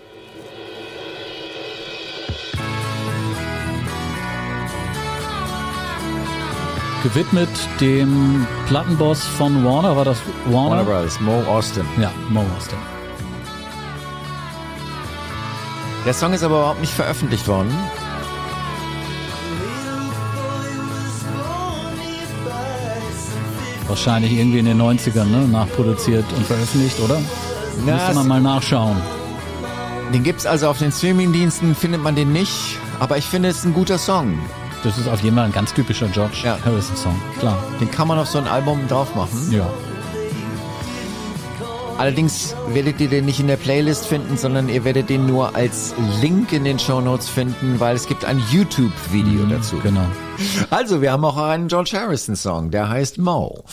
[7.03, 10.69] Gewidmet dem Plattenboss von Warner, war das Warner?
[10.69, 11.83] Warner Brothers, Mo Austin.
[11.99, 12.77] Ja, Mo Austin.
[16.05, 17.71] Der Song ist aber überhaupt nicht veröffentlicht worden.
[23.87, 25.47] Wahrscheinlich irgendwie in den 90ern, ne?
[25.47, 27.19] Nachproduziert und veröffentlicht, oder?
[27.85, 28.97] Na, Müsste man es- mal nachschauen.
[30.13, 32.77] Den gibt's also auf den Streamingdiensten, findet man den nicht.
[32.99, 34.39] Aber ich finde, es ist ein guter Song.
[34.83, 36.57] Das ist auf jeden Fall ein ganz typischer George Ja.
[36.65, 37.21] Harrison Song.
[37.39, 37.57] Klar.
[37.79, 39.51] Den kann man auf so ein Album drauf machen.
[39.51, 39.69] Ja.
[41.99, 45.93] Allerdings werdet ihr den nicht in der Playlist finden, sondern ihr werdet den nur als
[46.19, 49.77] Link in den Shownotes finden, weil es gibt ein YouTube-Video dazu.
[49.83, 50.07] Genau.
[50.71, 53.63] Also, wir haben auch einen George Harrison-Song, der heißt Mo.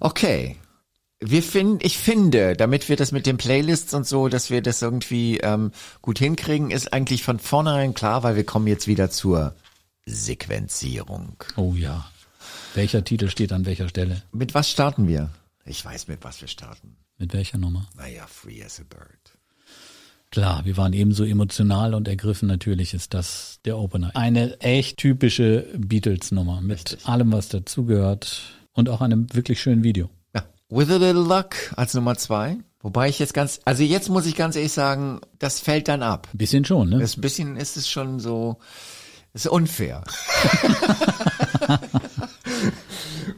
[0.00, 0.56] Okay.
[1.20, 4.80] Wir finden, ich finde, damit wir das mit den Playlists und so, dass wir das
[4.80, 9.52] irgendwie ähm, gut hinkriegen, ist eigentlich von vornherein klar, weil wir kommen jetzt wieder zur
[10.08, 11.36] Sequenzierung.
[11.56, 12.10] Oh ja.
[12.74, 14.22] Welcher Titel steht an welcher Stelle?
[14.32, 15.30] Mit was starten wir?
[15.64, 16.96] Ich weiß, mit was wir starten.
[17.18, 17.88] Mit welcher Nummer?
[17.96, 19.38] Naja, Free as a Bird.
[20.30, 22.48] Klar, wir waren ebenso emotional und ergriffen.
[22.48, 24.14] Natürlich ist das der Opener.
[24.14, 28.42] Eine echt typische Beatles-Nummer mit allem, was dazugehört
[28.72, 30.10] und auch einem wirklich schönen Video.
[30.34, 30.44] Ja.
[30.68, 32.58] With a Little Luck als Nummer zwei.
[32.80, 36.28] Wobei ich jetzt ganz, also jetzt muss ich ganz ehrlich sagen, das fällt dann ab.
[36.32, 36.98] Ein bisschen schon, ne?
[36.98, 38.58] Das bisschen ist es schon so,
[39.44, 40.02] ist unfair.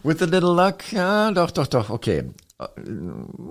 [0.02, 2.24] With a little luck, ja, doch, doch, doch, okay.
[2.58, 2.66] Äh,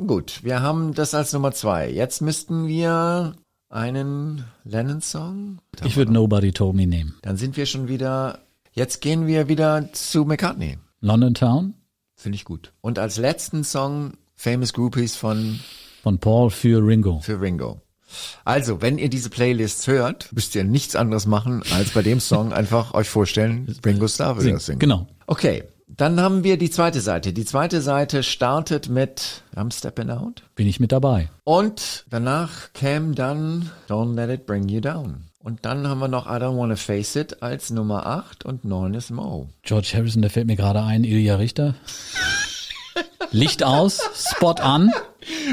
[0.08, 1.90] Gut, wir haben das als Nummer zwei.
[1.92, 3.36] Jetzt müssten wir
[3.70, 5.60] einen Lennon-Song?
[5.84, 7.16] Ich würde Nobody Told Me nehmen.
[7.22, 8.40] Dann sind wir schon wieder,
[8.72, 10.78] jetzt gehen wir wieder zu McCartney.
[11.02, 11.76] London Town
[12.16, 12.74] Finde ich gut.
[12.82, 15.60] Und als letzten Song Famous Groupies von
[16.04, 17.20] von Paul für Ringo.
[17.20, 17.82] für Ringo.
[18.46, 22.54] Also, wenn ihr diese Playlists hört, müsst ihr nichts anderes machen, als bei dem Song
[22.54, 24.80] einfach euch vorstellen, Ringo Starr will das singen.
[24.80, 25.08] Genau.
[25.28, 27.34] Okay, dann haben wir die zweite Seite.
[27.34, 30.44] Die zweite Seite startet mit I'm Stepping Out.
[30.56, 31.30] Bin ich mit dabei.
[31.44, 35.26] Und danach käme dann Don't Let It Bring You Down.
[35.42, 38.94] Und dann haben wir noch I Don't Wanna Face It als Nummer 8 und 9
[38.94, 39.50] ist Mo.
[39.64, 41.04] George Harrison, der fällt mir gerade ein.
[41.04, 41.76] Ilja Richter.
[43.32, 44.92] Licht aus, Spot an.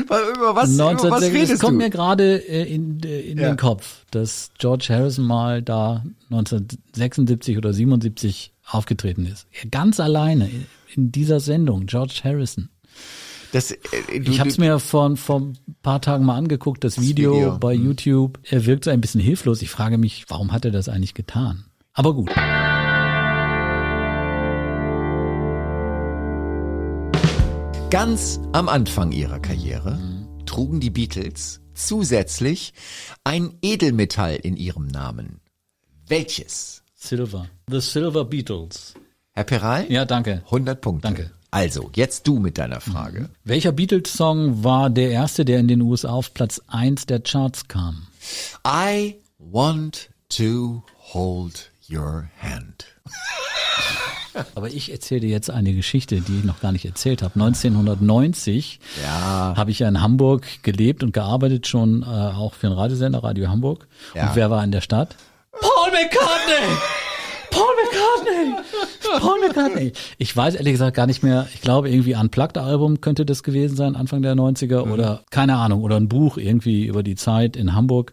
[0.00, 1.84] Über was, über was 1906, redest es kommt du?
[1.84, 3.48] mir gerade äh, in, äh, in Ja.
[3.48, 9.46] den Kopf, dass George Harrison mal da 1976 oder 77 aufgetreten ist.
[9.52, 10.48] Er ganz alleine
[10.94, 12.68] in- dieser Sendung, George Harrison.
[13.52, 13.76] das, äh,
[14.20, 17.52] du, Ich habe es mir vor, vor ein paar Tagen mal angeguckt, das Video, Video,
[17.54, 17.60] Mhm.
[17.60, 18.38] bei YouTube.
[18.44, 19.62] Er wirkt so ein bisschen hilflos.
[19.62, 21.64] Ich frage mich, warum hat er das eigentlich getan?
[21.92, 22.30] Aber gut.
[27.90, 29.98] Ganz am Anfang ihrer Karriere
[30.44, 32.74] trugen die Beatles zusätzlich
[33.22, 35.40] ein Edelmetall in ihrem Namen.
[36.08, 36.82] Welches?
[36.96, 37.48] Silver.
[37.70, 38.94] The Silver Beatles.
[39.32, 39.90] Herr Peral?
[39.90, 40.42] Ja, danke.
[40.46, 41.02] 100 Punkte.
[41.06, 41.30] Danke.
[41.52, 43.30] Also, jetzt du mit deiner Frage.
[43.44, 48.08] Welcher Beatles-Song war der erste, der in den USA auf Platz 1 der Charts kam?
[48.66, 50.82] I want to
[51.14, 52.86] hold your hand.
[54.54, 57.34] Aber ich erzähle dir jetzt eine Geschichte, die ich noch gar nicht erzählt habe.
[57.40, 59.54] 1990 Ja.
[59.56, 63.48] habe ich ja in Hamburg gelebt und gearbeitet, schon äh, auch für einen Radiosender, Radio
[63.48, 63.86] Hamburg.
[64.14, 64.28] Ja.
[64.28, 65.16] Und wer war in der Stadt?
[65.52, 66.76] Paul McCartney!
[67.50, 68.62] Paul McCartney!
[69.20, 69.92] Paul McCartney!
[70.18, 73.76] Ich weiß ehrlich gesagt gar nicht mehr, ich glaube irgendwie Unplugged Album könnte das gewesen
[73.76, 77.74] sein, Anfang der 90er oder keine Ahnung, oder ein Buch irgendwie über die Zeit in
[77.74, 78.12] Hamburg.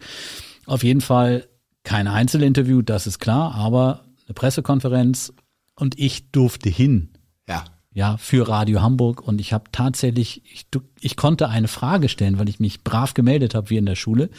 [0.65, 1.47] Auf jeden Fall
[1.83, 5.33] kein Einzelinterview, das ist klar, aber eine Pressekonferenz
[5.75, 7.09] und ich durfte hin
[7.47, 7.65] Ja.
[7.93, 10.67] ja, für Radio Hamburg und ich habe tatsächlich, ich,
[10.99, 14.29] ich konnte eine Frage stellen, weil ich mich brav gemeldet habe wie in der Schule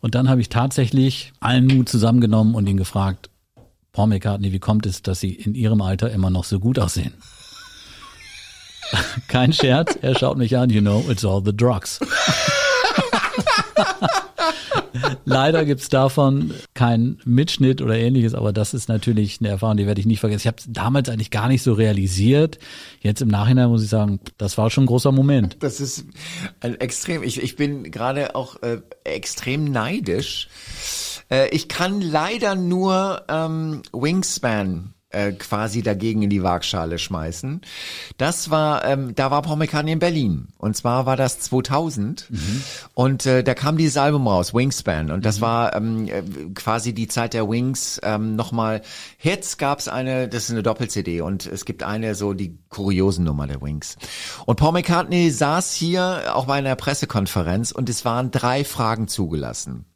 [0.00, 3.30] und dann habe ich tatsächlich allen Mut zusammengenommen und ihn gefragt,
[3.92, 7.14] Paul McCartney, wie kommt es, dass Sie in Ihrem Alter immer noch so gut aussehen?
[9.28, 12.00] Kein Scherz, er schaut mich an, you know, it's all the drugs.
[15.24, 20.00] Leider gibt's davon keinen Mitschnitt oder ähnliches, aber das ist natürlich eine Erfahrung, die werde
[20.00, 20.42] ich nicht vergessen.
[20.42, 22.58] Ich habe es damals eigentlich gar nicht so realisiert.
[23.00, 25.56] Jetzt im Nachhinein muss ich sagen, das war schon ein großer Moment.
[25.60, 26.06] Das ist
[26.60, 27.22] ein extrem.
[27.22, 30.48] Ich, ich bin gerade auch äh, extrem neidisch.
[31.30, 37.60] Äh, ich kann leider nur ähm, Wingspan äh, quasi dagegen in die Waagschale schmeißen.
[38.18, 40.48] Das war, ähm, da war Paul McCartney in Berlin.
[40.58, 42.28] Und zwar war das 2000.
[42.94, 45.10] Und äh, da kam dieses Album raus, Wingspan.
[45.10, 46.22] Und das war ähm, äh,
[46.54, 48.00] quasi die Zeit der Wings.
[48.02, 48.82] Ähm, Nochmal,
[49.20, 51.20] jetzt gab's eine, das ist eine Doppel-CD.
[51.20, 53.96] Und es gibt eine so die kuriosen Nummer der Wings.
[54.46, 59.86] Und Paul McCartney saß hier auch bei einer Pressekonferenz und es waren drei Fragen zugelassen.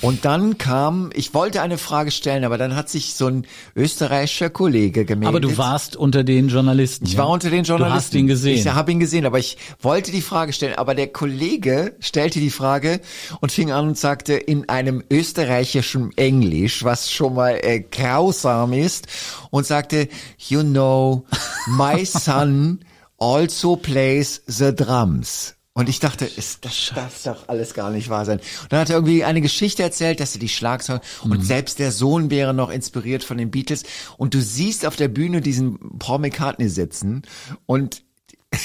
[0.00, 4.48] Und dann kam, ich wollte eine Frage stellen, aber dann hat sich so ein österreichischer
[4.48, 5.28] Kollege gemeldet.
[5.28, 7.04] Aber du warst unter den Journalisten.
[7.06, 7.92] Ich war unter den Journalisten.
[7.92, 8.58] Du hast ihn gesehen.
[8.58, 10.74] Ich habe ihn gesehen, aber ich wollte die Frage stellen.
[10.76, 13.00] Aber der Kollege stellte die Frage
[13.40, 19.08] und fing an und sagte in einem österreichischen Englisch, was schon mal äh, grausam ist,
[19.50, 20.08] und sagte,
[20.48, 21.24] you know,
[21.66, 22.84] my son
[23.18, 25.57] also plays the drums.
[25.78, 28.40] Und ich dachte, ist, das darf doch alles gar nicht wahr sein.
[28.62, 31.92] Und dann hat er irgendwie eine Geschichte erzählt, dass er die Schlagzeuger und selbst der
[31.92, 33.84] Sohn wäre noch inspiriert von den Beatles.
[34.16, 37.22] Und du siehst auf der Bühne diesen Paul McCartney sitzen
[37.66, 38.02] und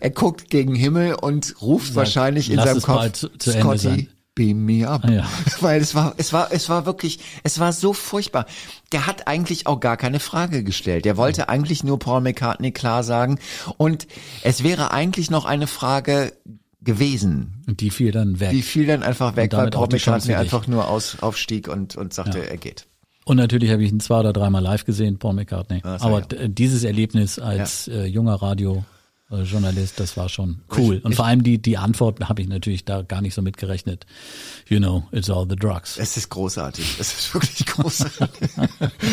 [0.00, 5.04] er guckt gegen Himmel und ruft wahrscheinlich in seinem Kopf, Scotty, sein." Beam me up.
[5.04, 5.28] Ah, ja.
[5.60, 8.46] Weil es war, es war, es war wirklich, es war so furchtbar.
[8.92, 11.04] Der hat eigentlich auch gar keine Frage gestellt.
[11.04, 13.38] Der wollte eigentlich nur Paul McCartney klar sagen.
[13.76, 14.06] Und
[14.42, 16.32] es wäre eigentlich noch eine Frage
[16.82, 17.62] gewesen.
[17.66, 18.50] Und die fiel dann weg.
[18.50, 22.48] Die fiel dann einfach weg, weil Paul McCartney einfach nur aus, aufstieg und, und sagte,
[22.48, 22.86] er geht.
[23.24, 25.80] Und natürlich habe ich ihn zwei oder dreimal live gesehen, Paul McCartney.
[25.84, 26.48] Ah, Aber ja.
[26.48, 28.34] dieses Erlebnis als äh, junger
[29.30, 30.96] Radiojournalist, das war schon cool.
[30.96, 33.42] Ich- Und ich- vor allem die, die Antwort habe ich natürlich da gar nicht so
[33.42, 34.04] mitgerechnet.
[34.68, 35.96] You know, it's all the drugs.
[35.98, 36.96] Es ist großartig.
[36.98, 38.50] Es ist wirklich großartig.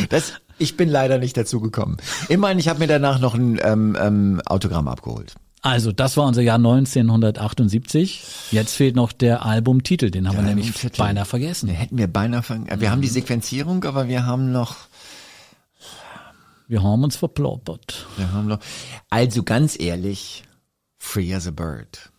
[0.09, 1.97] das, ich bin leider nicht dazu gekommen.
[2.29, 5.35] Immerhin, ich habe mir danach noch ein ähm, ähm, Autogramm abgeholt.
[5.63, 8.23] Also, das war unser Jahr 1978.
[8.51, 11.67] Jetzt fehlt noch der Albumtitel, den haben wir nämlich beinahe vergessen.
[11.67, 14.75] Den hätten wir beinahe ver Wir haben die Sequenzierung, aber wir haben noch,
[16.67, 18.05] Wir haben uns verploppert.
[18.17, 18.59] wir haben noch.
[19.09, 20.43] Also ganz ehrlich,
[20.97, 22.11] Free as a Bird.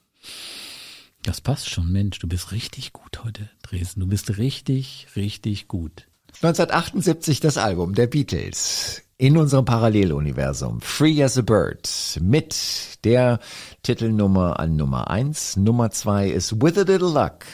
[1.23, 4.01] Das passt schon, Mensch, du bist richtig gut heute, Dresden.
[4.01, 6.09] Du bist richtig, richtig gut.
[6.43, 11.89] 1978 das Album der Beatles in unserem Paralleluniversum Free as a Bird
[12.23, 13.41] mit der
[13.83, 15.57] Titelnummer an Nummer eins.
[15.57, 17.45] Nummer zwei ist With a Little Luck.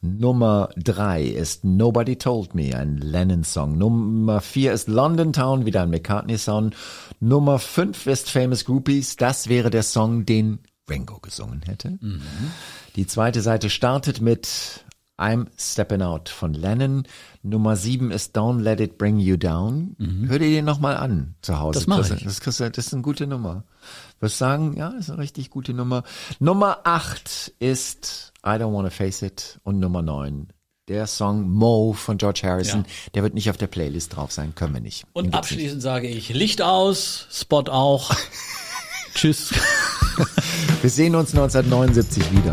[0.00, 3.76] Nummer drei ist Nobody Told Me, ein Lennon-Song.
[3.76, 6.72] Nummer vier ist London Town, wieder ein McCartney-Song.
[7.20, 9.16] Nummer fünf ist Famous Groupies.
[9.16, 11.98] Das wäre der Song, den Ringo gesungen hätte.
[12.94, 14.84] Die zweite Seite startet mit
[15.18, 17.04] I'm Stepping Out von Lennon.
[17.42, 19.96] Nummer sieben ist Don't Let It Bring You Down.
[20.28, 21.78] Hör dir den nochmal an zu Hause.
[21.78, 22.18] Das mach Christian.
[22.18, 22.74] ich.
[22.74, 23.64] Das ist eine gute Nummer.
[24.20, 26.02] Wirst sagen, ja, ist eine richtig gute Nummer.
[26.38, 30.48] Nummer acht ist I Don't Wanna Face It und Nummer neun
[30.88, 32.84] der Song Mo von George Harrison.
[32.86, 33.10] Ja.
[33.14, 35.04] Der wird nicht auf der Playlist drauf sein, können wir nicht.
[35.12, 35.38] Und gibt's nicht.
[35.38, 38.14] abschließend sage ich Licht aus, Spot auch.
[39.14, 39.52] Tschüss.
[40.82, 42.52] Wir sehen uns 1979 wieder.